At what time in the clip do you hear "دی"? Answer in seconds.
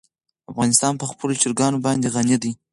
2.43-2.51